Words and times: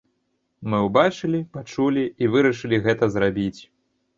Мы 0.73 0.77
ўбачылі, 0.87 1.41
пачулі 1.57 2.07
і 2.23 2.31
вырашылі 2.37 2.77
гэта 2.87 3.11
зрабіць. 3.19 3.61